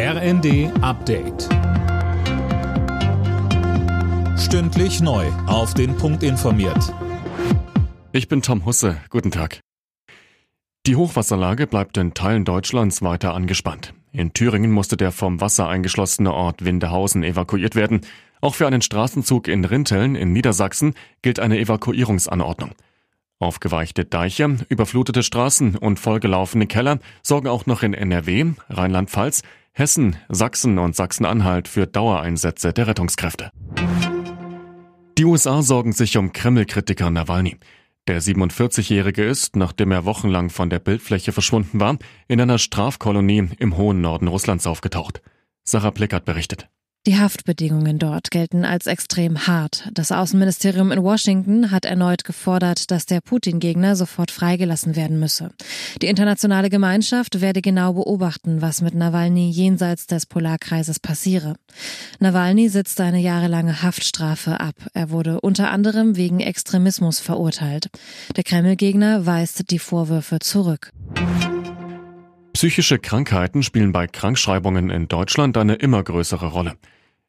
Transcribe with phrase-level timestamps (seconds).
[0.00, 1.48] RND Update.
[4.38, 5.26] Stündlich neu.
[5.48, 6.94] Auf den Punkt informiert.
[8.12, 8.98] Ich bin Tom Husse.
[9.10, 9.58] Guten Tag.
[10.86, 13.92] Die Hochwasserlage bleibt in Teilen Deutschlands weiter angespannt.
[14.12, 18.02] In Thüringen musste der vom Wasser eingeschlossene Ort Windehausen evakuiert werden.
[18.40, 22.70] Auch für einen Straßenzug in Rinteln in Niedersachsen gilt eine Evakuierungsanordnung.
[23.40, 29.42] Aufgeweichte Deiche, überflutete Straßen und vollgelaufene Keller sorgen auch noch in NRW, Rheinland-Pfalz,
[29.78, 33.52] Hessen, Sachsen und Sachsen-Anhalt für Dauereinsätze der Rettungskräfte.
[35.16, 37.58] Die USA sorgen sich um Kreml-Kritiker Nawalny.
[38.08, 43.76] Der 47-Jährige ist, nachdem er wochenlang von der Bildfläche verschwunden war, in einer Strafkolonie im
[43.76, 45.22] hohen Norden Russlands aufgetaucht.
[45.62, 46.68] Sarah Plickert berichtet.
[47.08, 49.88] Die Haftbedingungen dort gelten als extrem hart.
[49.94, 55.52] Das Außenministerium in Washington hat erneut gefordert, dass der Putin-Gegner sofort freigelassen werden müsse.
[56.02, 61.54] Die internationale Gemeinschaft werde genau beobachten, was mit Nawalny jenseits des Polarkreises passiere.
[62.18, 64.74] Nawalny sitzt eine jahrelange Haftstrafe ab.
[64.92, 67.88] Er wurde unter anderem wegen Extremismus verurteilt.
[68.36, 70.92] Der Kreml-Gegner weist die Vorwürfe zurück.
[72.52, 76.76] Psychische Krankheiten spielen bei Krankschreibungen in Deutschland eine immer größere Rolle.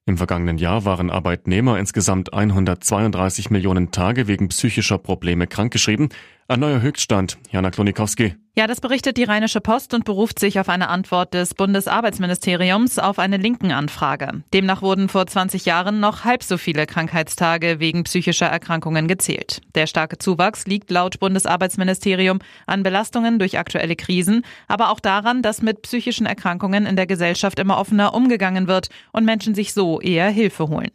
[0.09, 6.09] Im vergangenen Jahr waren Arbeitnehmer insgesamt 132 Millionen Tage wegen psychischer Probleme krankgeschrieben.
[6.51, 7.37] Ein neuer Höchststand.
[7.51, 8.33] Jana Klonikowski.
[8.57, 13.19] Ja, das berichtet die Rheinische Post und beruft sich auf eine Antwort des Bundesarbeitsministeriums auf
[13.19, 14.41] eine linken Anfrage.
[14.51, 19.61] Demnach wurden vor 20 Jahren noch halb so viele Krankheitstage wegen psychischer Erkrankungen gezählt.
[19.75, 25.61] Der starke Zuwachs liegt laut Bundesarbeitsministerium an Belastungen durch aktuelle Krisen, aber auch daran, dass
[25.61, 30.31] mit psychischen Erkrankungen in der Gesellschaft immer offener umgegangen wird und Menschen sich so eher
[30.31, 30.89] Hilfe holen.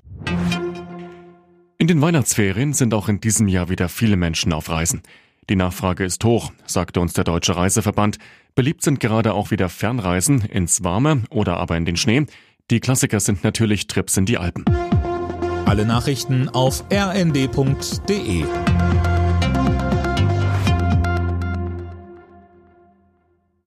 [1.79, 5.03] In den Weihnachtsferien sind auch in diesem Jahr wieder viele Menschen auf Reisen.
[5.49, 8.19] Die Nachfrage ist hoch, sagte uns der Deutsche Reiseverband.
[8.55, 12.27] Beliebt sind gerade auch wieder Fernreisen ins Warme oder aber in den Schnee.
[12.71, 14.65] Die Klassiker sind natürlich Trips in die Alpen.
[15.67, 18.45] Alle Nachrichten auf rnd.de